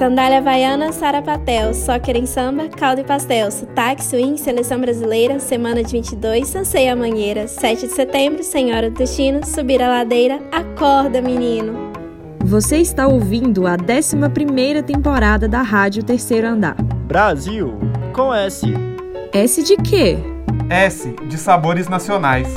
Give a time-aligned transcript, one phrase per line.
[0.00, 5.92] Sandália havaiana, sarapatel, soccer em samba, caldo e pastel, sotaque, swing, seleção brasileira, semana de
[5.92, 11.92] 22, Sanseia Mangueira, 7 de setembro, Senhora do Destino, subir a ladeira, acorda menino.
[12.42, 16.76] Você está ouvindo a 11ª temporada da Rádio Terceiro Andar.
[17.06, 17.74] Brasil,
[18.14, 18.72] com S.
[19.34, 20.16] S de quê?
[20.70, 22.48] S de sabores nacionais.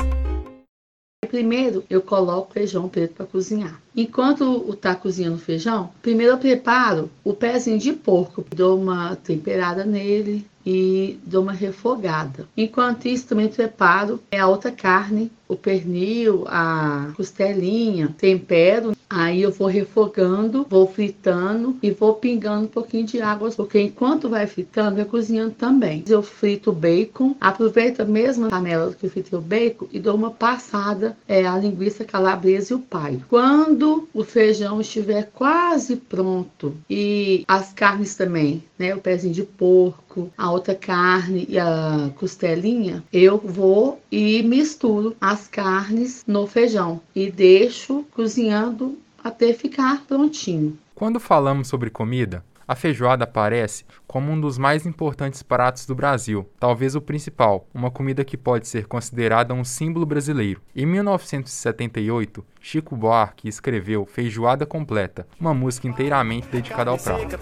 [1.34, 3.82] Primeiro eu coloco feijão preto para cozinhar.
[3.96, 9.84] Enquanto está cozinhando o feijão, primeiro eu preparo o pezinho de porco, dou uma temperada
[9.84, 12.46] nele e dou uma refogada.
[12.56, 18.94] Enquanto isso, também preparo a outra carne, o pernil, a costelinha, tempero.
[19.14, 24.28] Aí eu vou refogando, vou fritando e vou pingando um pouquinho de água, porque enquanto
[24.28, 26.02] vai fritando, vai cozinhando também.
[26.08, 30.16] Eu frito o bacon, aproveito a mesma panela que eu fritei o bacon e dou
[30.16, 33.24] uma passada é, a linguiça calabresa e o paio.
[33.28, 40.28] Quando o feijão estiver quase pronto e as carnes também, né, o pezinho de porco,
[40.36, 47.30] a outra carne e a costelinha, eu vou e misturo as carnes no feijão e
[47.30, 50.78] deixo cozinhando até ficar prontinho.
[50.94, 56.48] Quando falamos sobre comida, a feijoada aparece como um dos mais importantes pratos do Brasil,
[56.58, 60.62] talvez o principal, uma comida que pode ser considerada um símbolo brasileiro.
[60.74, 67.34] Em 1978, Chico Buarque escreveu Feijoada Completa, uma música inteiramente dedicada ao prato.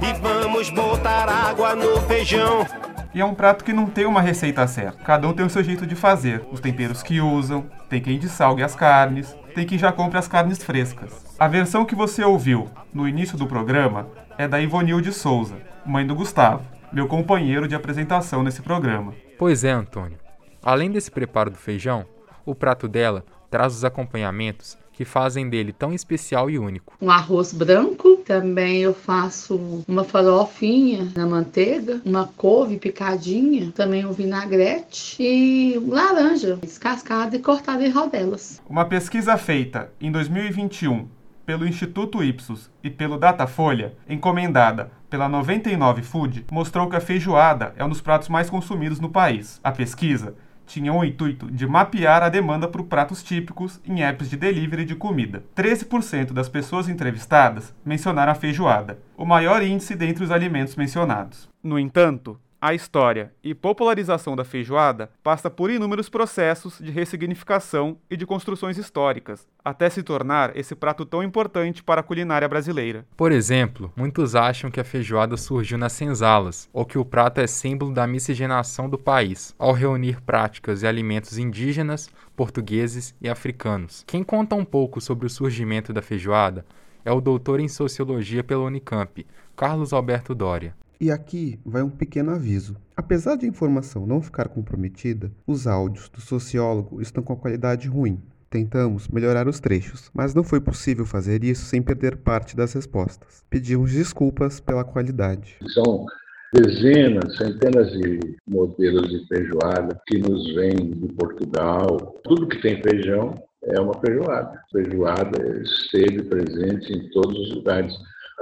[0.00, 2.66] E vamos botar água no feijão.
[3.14, 5.04] E é um prato que não tem uma receita certa.
[5.04, 8.62] Cada um tem o seu jeito de fazer, os temperos que usam, tem quem dessalgue
[8.62, 11.24] as carnes, tem quem já compre as carnes frescas.
[11.38, 16.06] A versão que você ouviu no início do programa é da Ivonil de Souza, mãe
[16.06, 19.14] do Gustavo, meu companheiro de apresentação nesse programa.
[19.38, 20.18] Pois é, Antônio.
[20.62, 22.04] Além desse preparo do feijão,
[22.44, 26.96] o prato dela traz os acompanhamentos que fazem dele tão especial e único.
[27.00, 34.12] Um arroz branco, também eu faço uma farofinha na manteiga, uma couve picadinha, também um
[34.12, 38.60] vinagrete e laranja descascada e cortada em rodelas.
[38.68, 41.06] Uma pesquisa feita em 2021
[41.44, 47.84] pelo Instituto Ipsos e pelo Datafolha, encomendada pela 99 Food, mostrou que a feijoada é
[47.84, 49.60] um dos pratos mais consumidos no país.
[49.62, 50.34] A pesquisa
[50.66, 54.94] tinha o intuito de mapear a demanda por pratos típicos em apps de delivery de
[54.94, 55.42] comida.
[55.56, 61.48] 13% das pessoas entrevistadas mencionaram a feijoada, o maior índice dentre os alimentos mencionados.
[61.62, 68.16] No entanto, a história e popularização da feijoada passa por inúmeros processos de ressignificação e
[68.16, 73.04] de construções históricas, até se tornar esse prato tão importante para a culinária brasileira.
[73.18, 77.46] Por exemplo, muitos acham que a feijoada surgiu nas senzalas, ou que o prato é
[77.46, 84.02] símbolo da miscigenação do país, ao reunir práticas e alimentos indígenas, portugueses e africanos.
[84.06, 86.64] Quem conta um pouco sobre o surgimento da feijoada
[87.04, 90.74] é o doutor em sociologia pela Unicamp, Carlos Alberto Doria.
[91.00, 92.76] E aqui vai um pequeno aviso.
[92.96, 97.88] Apesar de a informação não ficar comprometida, os áudios do sociólogo estão com a qualidade
[97.88, 98.20] ruim.
[98.48, 103.42] Tentamos melhorar os trechos, mas não foi possível fazer isso sem perder parte das respostas.
[103.50, 105.56] Pedimos desculpas pela qualidade.
[105.74, 106.06] São
[106.54, 111.96] dezenas, centenas de modelos de feijoada que nos vêm de Portugal.
[112.22, 113.34] Tudo que tem feijão
[113.64, 114.62] é uma feijoada.
[114.70, 117.92] Feijoada esteve presente em todos os lugares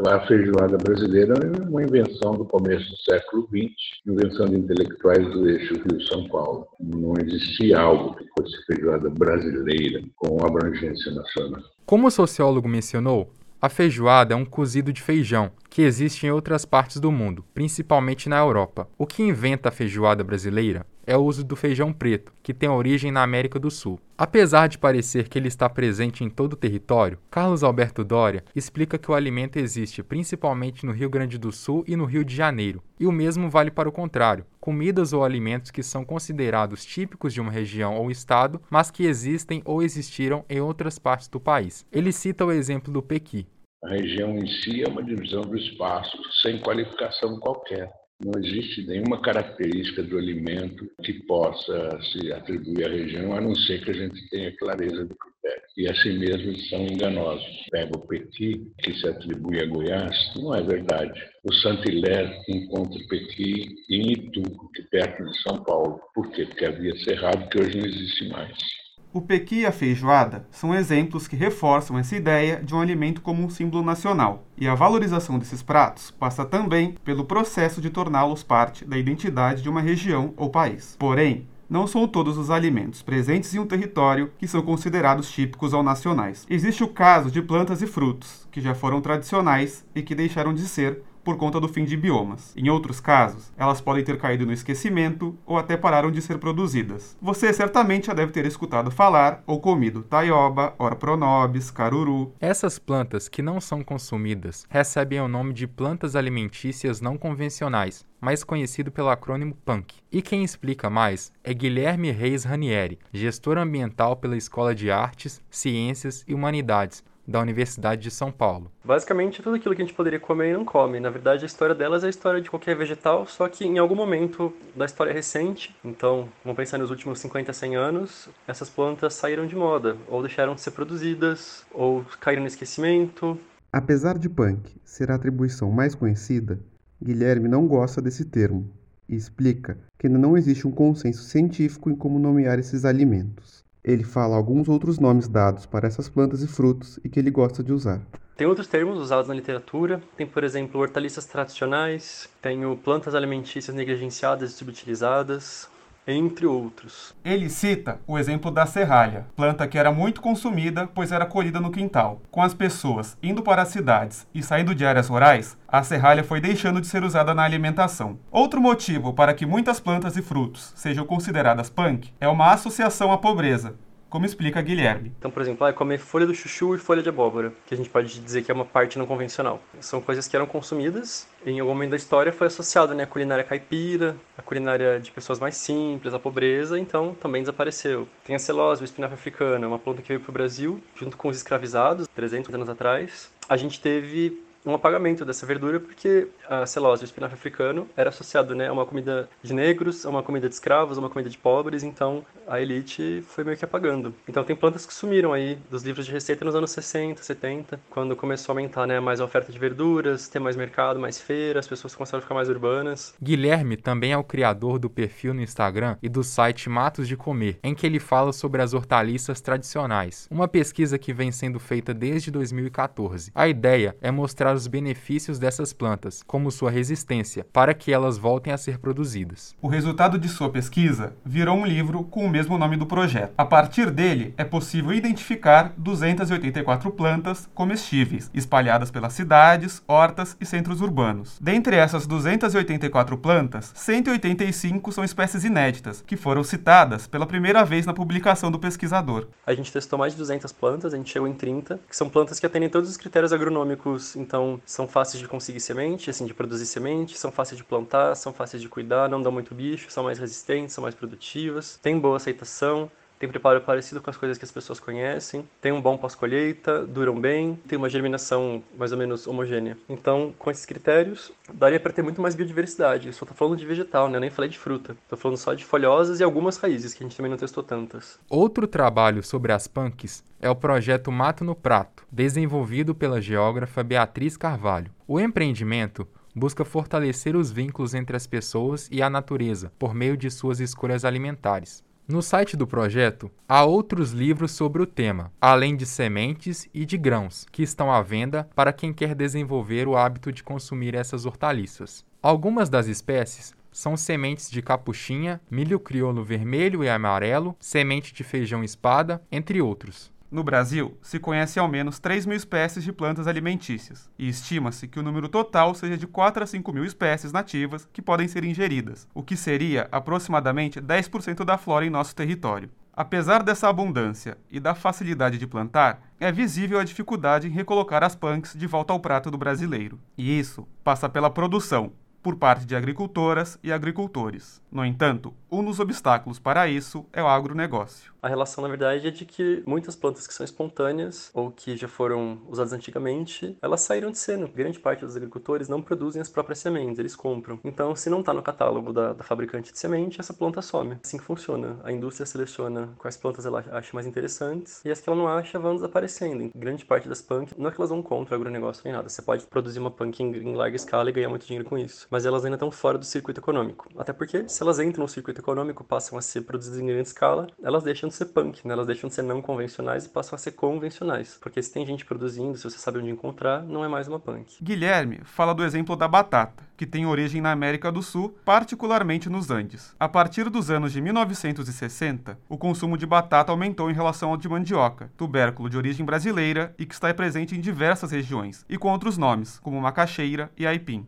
[0.07, 3.73] a feijoada brasileira é uma invenção do começo do século XX,
[4.07, 6.67] invenção de intelectuais do eixo Rio-São Paulo.
[6.81, 11.63] Não existia algo que fosse feijoada brasileira com abrangência nacional.
[11.85, 16.65] Como o sociólogo mencionou, a feijoada é um cozido de feijão que existe em outras
[16.65, 18.89] partes do mundo, principalmente na Europa.
[18.99, 23.11] O que inventa a feijoada brasileira é o uso do feijão preto, que tem origem
[23.11, 24.01] na América do Sul.
[24.17, 28.97] Apesar de parecer que ele está presente em todo o território, Carlos Alberto Doria explica
[28.99, 32.83] que o alimento existe principalmente no Rio Grande do Sul e no Rio de Janeiro,
[33.01, 37.41] e o mesmo vale para o contrário: comidas ou alimentos que são considerados típicos de
[37.41, 41.85] uma região ou estado, mas que existem ou existiram em outras partes do país.
[41.91, 43.47] Ele cita o exemplo do pequi.
[43.85, 48.02] A região em si é uma divisão do espaço sem qualificação qualquer.
[48.25, 53.85] Não existe nenhuma característica do alimento que possa se atribuir à região, a não ser
[53.85, 55.63] que a gente tenha clareza do critério.
[55.77, 57.67] E assim mesmo eles são enganosos.
[57.71, 61.21] Pega o Pequi, que se atribui a Goiás, não é verdade.
[61.43, 64.43] O Saint-Hilaire encontra Pequi em Itu,
[64.79, 66.01] é perto de São Paulo.
[66.15, 66.47] Por quê?
[66.47, 68.82] Porque havia cerrado, que hoje não existe mais.
[69.15, 73.45] O pequi e a feijoada são exemplos que reforçam essa ideia de um alimento como
[73.45, 78.87] um símbolo nacional, e a valorização desses pratos passa também pelo processo de torná-los parte
[78.87, 80.97] da identidade de uma região ou país.
[80.99, 85.83] Porém, Não são todos os alimentos presentes em um território que são considerados típicos ou
[85.83, 86.47] nacionais.
[86.51, 90.69] Existe o caso de plantas e frutos, que já foram tradicionais e que deixaram de
[90.69, 92.53] ser por conta do fim de biomas.
[92.57, 97.17] Em outros casos, elas podem ter caído no esquecimento ou até pararam de ser produzidas.
[97.21, 102.33] Você certamente já deve ter escutado falar ou comido taioba, orpronobis, caruru.
[102.41, 108.45] Essas plantas que não são consumidas recebem o nome de plantas alimentícias não convencionais, mais
[108.45, 109.95] conhecido pelo acrônimo PANC.
[110.11, 116.25] E quem explica mais é Guilherme Reis Ranieri, gestor ambiental pela Escola de Artes, Ciências
[116.27, 118.71] e Humanidades, da Universidade de São Paulo.
[118.85, 120.99] Basicamente, tudo aquilo que a gente poderia comer e não come.
[121.01, 123.95] Na verdade, a história delas é a história de qualquer vegetal, só que em algum
[123.95, 129.47] momento da história recente, então, vamos pensar nos últimos 50, 100 anos, essas plantas saíram
[129.47, 133.39] de moda, ou deixaram de ser produzidas, ou caíram no esquecimento.
[133.73, 136.61] Apesar de punk ser a atribuição mais conhecida,
[137.03, 138.71] Guilherme não gosta desse termo
[139.09, 143.62] e explica que ainda não existe um consenso científico em como nomear esses alimentos.
[143.85, 147.65] Ele fala alguns outros nomes dados para essas plantas e frutos e que ele gosta
[147.65, 148.01] de usar.
[148.37, 150.01] Tem outros termos usados na literatura.
[150.17, 155.69] Tem, por exemplo, hortaliças tradicionais, tenho plantas alimentícias negligenciadas e subutilizadas,
[156.07, 157.15] entre outros.
[157.25, 161.71] Ele cita o exemplo da serralha, planta que era muito consumida, pois era colhida no
[161.71, 162.21] quintal.
[162.31, 166.41] Com as pessoas indo para as cidades e saindo de áreas rurais, a serralha foi
[166.41, 168.19] deixando de ser usada na alimentação.
[168.31, 173.19] Outro motivo para que muitas plantas e frutos sejam consideradas punk é uma associação à
[173.19, 173.75] pobreza,
[174.13, 175.11] como explica Guilherme.
[175.19, 177.89] Então, por exemplo, é comer folha do chuchu e folha de abóbora, que a gente
[177.89, 179.59] pode dizer que é uma parte não convencional.
[179.81, 183.43] São coisas que eram consumidas, em algum momento da história foi associado né, à culinária
[183.43, 188.07] caipira, à culinária de pessoas mais simples, à pobreza, então também desapareceu.
[188.23, 191.17] Tem a celose, o espinafre africano, é uma planta que veio para o Brasil, junto
[191.17, 193.31] com os escravizados, 300 anos atrás.
[193.49, 198.55] A gente teve um apagamento dessa verdura porque a celose, o espinafre africano, era associado
[198.55, 201.39] né, a uma comida de negros, a uma comida de escravos, a uma comida de
[201.39, 204.15] pobres, então a elite foi meio que apagando.
[204.29, 208.15] Então tem plantas que sumiram aí dos livros de receita nos anos 60, 70, quando
[208.15, 211.67] começou a aumentar né, mais a oferta de verduras, ter mais mercado, mais feira, as
[211.67, 213.15] pessoas começaram a ficar mais urbanas.
[213.21, 217.59] Guilherme também é o criador do perfil no Instagram e do site Matos de Comer,
[217.63, 222.31] em que ele fala sobre as hortaliças tradicionais, uma pesquisa que vem sendo feita desde
[222.31, 223.31] 2014.
[223.35, 228.53] A ideia é mostrar os benefícios dessas plantas, como sua resistência, para que elas voltem
[228.53, 229.55] a ser produzidas.
[229.61, 233.33] O resultado de sua pesquisa virou um livro com o mesmo nome do projeto.
[233.37, 240.81] A partir dele, é possível identificar 284 plantas comestíveis, espalhadas pelas cidades, hortas e centros
[240.81, 241.39] urbanos.
[241.41, 247.95] Dentre essas 284 plantas, 185 são espécies inéditas, que foram citadas pela primeira vez na
[247.95, 249.29] publicação do pesquisador.
[249.47, 252.39] A gente testou mais de 200 plantas, a gente chegou em 30, que são plantas
[252.39, 256.35] que atendem todos os critérios agronômicos, então então, são fáceis de conseguir semente, assim, de
[256.35, 260.03] produzir semente, são fáceis de plantar, são fáceis de cuidar, não dão muito bicho, são
[260.05, 262.91] mais resistentes, são mais produtivas, têm boa aceitação,
[263.23, 267.21] tem preparo parecido com as coisas que as pessoas conhecem, tem um bom pós-colheita, duram
[267.21, 269.79] bem, tem uma germinação mais ou menos homogênea.
[269.89, 273.07] Então, com esses critérios, daria para ter muito mais biodiversidade.
[273.07, 274.17] Eu só tô falando de vegetal, né?
[274.17, 274.97] Eu nem falei de fruta.
[275.09, 278.19] Tô falando só de folhosas e algumas raízes, que a gente também não testou tantas.
[278.29, 284.37] Outro trabalho sobre as punks é o projeto Mato no Prato, desenvolvido pela geógrafa Beatriz
[284.37, 284.91] Carvalho.
[285.07, 290.29] O empreendimento busca fortalecer os vínculos entre as pessoas e a natureza por meio de
[290.29, 291.85] suas escolhas alimentares.
[292.13, 296.99] No site do projeto, há outros livros sobre o tema, além de sementes e de
[296.99, 302.05] grãos, que estão à venda para quem quer desenvolver o hábito de consumir essas hortaliças.
[302.23, 308.63] Algumas das espécies são sementes de capuchinha, milho crioulo vermelho e amarelo, semente de feijão
[308.63, 310.13] espada, entre outros.
[310.33, 314.99] No Brasil, se conhece ao menos 3 mil espécies de plantas alimentícias, e estima-se que
[314.99, 319.07] o número total seja de 4 a 5 mil espécies nativas que podem ser ingeridas,
[319.13, 322.71] o que seria aproximadamente 10% da flora em nosso território.
[322.95, 328.17] Apesar dessa abundância e da facilidade de plantar, é visível a dificuldade em recolocar as
[328.17, 330.01] punks de volta ao prato do brasileiro.
[330.17, 334.63] E isso passa pela produção, por parte de agricultoras e agricultores.
[334.71, 338.12] No entanto, um dos obstáculos para isso é o agronegócio.
[338.23, 341.89] A relação, na verdade, é de que muitas plantas que são espontâneas ou que já
[341.89, 344.47] foram usadas antigamente, elas saíram de cena.
[344.47, 347.59] Grande parte dos agricultores não produzem as próprias sementes, eles compram.
[347.65, 350.99] Então, se não está no catálogo da, da, fabricante de semente, essa planta some.
[351.03, 351.81] Assim que funciona.
[351.83, 355.59] A indústria seleciona quais plantas ela acha mais interessantes e as que ela não acha
[355.59, 356.53] vão desaparecendo.
[356.55, 359.09] Grande parte das punk, não é que elas vão contra o agronegócio nem nada.
[359.09, 362.07] Você pode produzir uma punk em, em larga escala e ganhar muito dinheiro com isso.
[362.09, 363.89] Mas elas ainda estão fora do circuito econômico.
[363.99, 367.49] Até porque, se elas entram no circuito econômico, passam a ser produzidas em grande escala,
[367.61, 368.75] elas deixam de ser punk, né?
[368.75, 371.39] Elas deixam de ser não convencionais e passam a ser convencionais.
[371.41, 374.63] Porque se tem gente produzindo, se você sabe onde encontrar, não é mais uma punk.
[374.63, 379.51] Guilherme fala do exemplo da batata, que tem origem na América do Sul, particularmente nos
[379.51, 379.95] Andes.
[379.99, 384.49] A partir dos anos de 1960, o consumo de batata aumentou em relação ao de
[384.49, 389.17] mandioca, tubérculo de origem brasileira e que está presente em diversas regiões, e com outros
[389.17, 391.07] nomes, como macaxeira e aipim.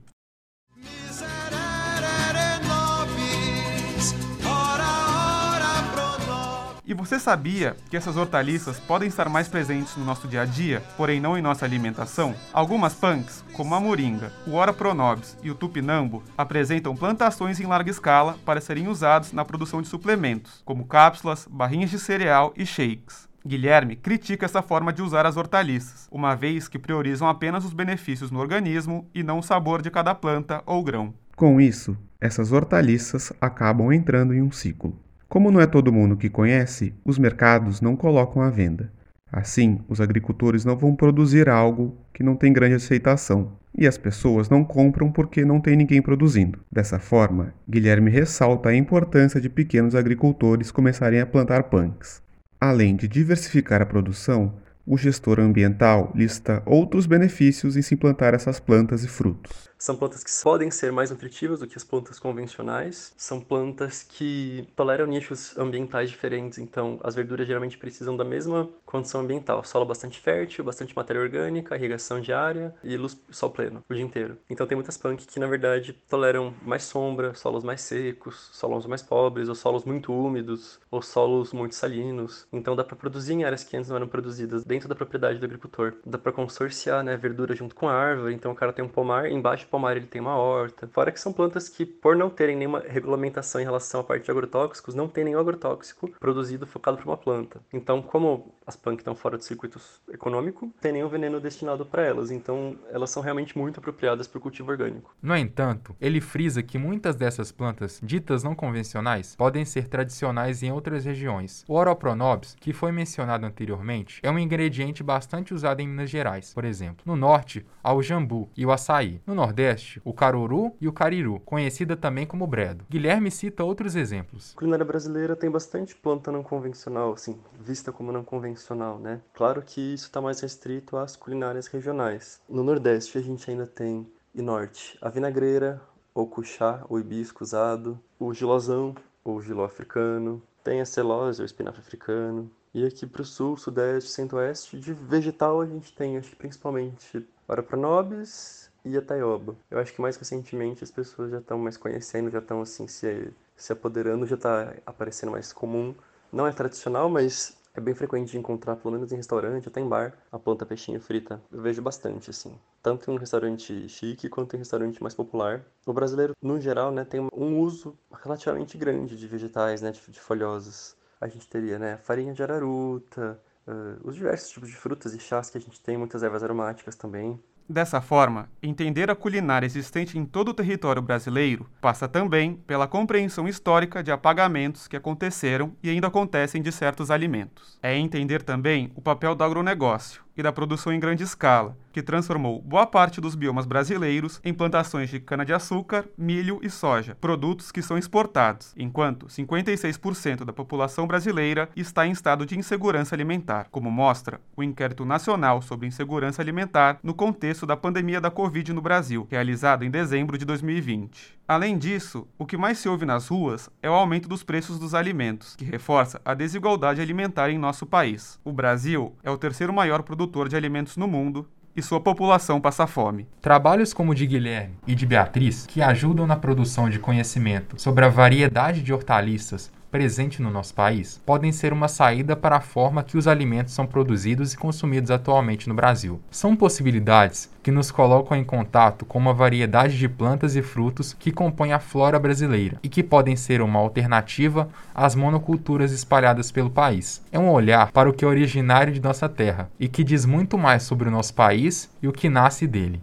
[6.86, 10.82] E você sabia que essas hortaliças podem estar mais presentes no nosso dia a dia,
[10.98, 12.34] porém não em nossa alimentação?
[12.52, 17.90] Algumas punks, como a moringa, o Ora pronobis e o tupinambo, apresentam plantações em larga
[17.90, 23.26] escala para serem usados na produção de suplementos, como cápsulas, barrinhas de cereal e shakes.
[23.46, 28.30] Guilherme critica essa forma de usar as hortaliças, uma vez que priorizam apenas os benefícios
[28.30, 31.14] no organismo e não o sabor de cada planta ou grão.
[31.34, 34.98] Com isso, essas hortaliças acabam entrando em um ciclo.
[35.34, 38.92] Como não é todo mundo que conhece, os mercados não colocam à venda.
[39.32, 44.48] Assim, os agricultores não vão produzir algo que não tem grande aceitação, e as pessoas
[44.48, 46.60] não compram porque não tem ninguém produzindo.
[46.70, 52.22] Dessa forma, Guilherme ressalta a importância de pequenos agricultores começarem a plantar punks.
[52.60, 54.54] Além de diversificar a produção,
[54.86, 59.68] o gestor ambiental lista outros benefícios em se implantar essas plantas e frutos.
[59.84, 63.12] São plantas que podem ser mais nutritivas do que as plantas convencionais.
[63.18, 69.20] São plantas que toleram nichos ambientais diferentes, então as verduras geralmente precisam da mesma condição
[69.20, 69.62] ambiental.
[69.62, 74.38] Solo bastante fértil, bastante matéria orgânica, irrigação diária e luz sol pleno o dia inteiro.
[74.48, 79.02] Então tem muitas plantas que na verdade toleram mais sombra, solos mais secos, solos mais
[79.02, 82.46] pobres, ou solos muito úmidos, ou solos muito salinos.
[82.50, 85.44] Então dá para produzir em áreas que antes não eram produzidas dentro da propriedade do
[85.44, 85.92] agricultor.
[86.06, 88.32] Dá para consorciar, né, verdura junto com a árvore.
[88.32, 90.86] Então o cara tem um pomar embaixo pomar ele tem uma horta.
[90.86, 94.30] Fora que são plantas que, por não terem nenhuma regulamentação em relação à parte de
[94.30, 97.60] agrotóxicos, não tem nenhum agrotóxico produzido focado para uma planta.
[97.72, 99.80] Então, como as plantas estão fora do circuito
[100.12, 102.30] econômico, tem nenhum veneno destinado para elas.
[102.30, 105.12] Então, elas são realmente muito apropriadas para o cultivo orgânico.
[105.20, 110.70] No entanto, ele frisa que muitas dessas plantas, ditas não convencionais, podem ser tradicionais em
[110.70, 111.64] outras regiões.
[111.66, 116.64] O Oropronobis, que foi mencionado anteriormente, é um ingrediente bastante usado em Minas Gerais, por
[116.64, 117.02] exemplo.
[117.04, 119.20] No norte, há o jambu e o açaí.
[119.26, 122.84] No nordeste, Nordeste, o caruru e o cariru, conhecida também como bredo.
[122.90, 124.52] Guilherme cita outros exemplos.
[124.54, 129.22] A culinária brasileira tem bastante planta não convencional, assim, vista como não convencional, né?
[129.32, 132.40] Claro que isso está mais restrito às culinárias regionais.
[132.46, 135.80] No Nordeste a gente ainda tem, e Norte, a vinagreira,
[136.14, 138.94] ou cuchá, ou hibisco usado, o gilozão,
[139.24, 144.10] ou giló africano, tem a celose, ou espinafre africano, e aqui para o sul, sudeste,
[144.10, 149.56] centro-oeste, de vegetal a gente tem, acho que principalmente, para pronobis e a Taioba.
[149.70, 153.32] Eu acho que mais recentemente as pessoas já estão mais conhecendo, já estão assim se,
[153.56, 155.94] se apoderando, já está aparecendo mais comum.
[156.32, 159.88] Não é tradicional, mas é bem frequente de encontrar, pelo menos em restaurante, até em
[159.88, 161.42] bar, a planta peixinho frita.
[161.50, 162.56] Eu vejo bastante, assim.
[162.82, 165.64] Tanto em um restaurante chique quanto em um restaurante mais popular.
[165.84, 170.20] O brasileiro, no geral, né, tem um uso relativamente grande de vegetais, né, de, de
[170.20, 170.94] folhosos.
[171.20, 175.50] A gente teria, né, farinha de araruta, uh, os diversos tipos de frutas e chás
[175.50, 177.40] que a gente tem, muitas ervas aromáticas também.
[177.66, 183.48] Dessa forma, entender a culinária existente em todo o território brasileiro passa também pela compreensão
[183.48, 187.78] histórica de apagamentos que aconteceram e ainda acontecem de certos alimentos.
[187.82, 192.60] É entender também o papel do agronegócio e da produção em grande escala, que transformou
[192.60, 197.96] boa parte dos biomas brasileiros em plantações de cana-de-açúcar, milho e soja, produtos que são
[197.96, 204.62] exportados, enquanto 56% da população brasileira está em estado de insegurança alimentar, como mostra o
[204.64, 209.90] Inquérito Nacional sobre Insegurança Alimentar no contexto da pandemia da Covid no Brasil, realizado em
[209.90, 211.38] dezembro de 2020.
[211.46, 214.94] Além disso, o que mais se ouve nas ruas é o aumento dos preços dos
[214.94, 218.40] alimentos, que reforça a desigualdade alimentar em nosso país.
[218.42, 222.86] O Brasil é o terceiro maior produtor de alimentos no mundo e sua população passa
[222.86, 223.26] fome.
[223.40, 228.04] Trabalhos como o de Guilherme e de Beatriz, que ajudam na produção de conhecimento sobre
[228.04, 233.04] a variedade de hortaliças presente no nosso país podem ser uma saída para a forma
[233.04, 236.20] que os alimentos são produzidos e consumidos atualmente no Brasil.
[236.32, 241.30] São possibilidades que nos colocam em contato com uma variedade de plantas e frutos que
[241.30, 247.22] compõem a flora brasileira e que podem ser uma alternativa às monoculturas espalhadas pelo país.
[247.30, 250.58] É um olhar para o que é originário de nossa terra e que diz muito
[250.58, 253.00] mais sobre o nosso país e o que nasce dele.